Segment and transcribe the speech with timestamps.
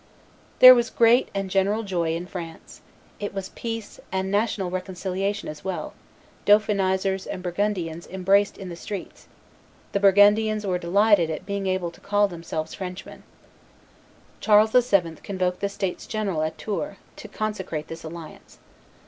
[0.57, 2.81] There was great and general joy in France.
[3.19, 5.93] It was peace, and national reconciliation as well;
[6.43, 9.27] Dauphinizers and Burgundians embraced in the streets;
[9.91, 13.21] the Burgundians were delighted at being able to call themselves Frenchmen.
[14.39, 15.17] Charles VII.
[15.21, 18.57] convoked the states general at Tours, to consecrate this alliance.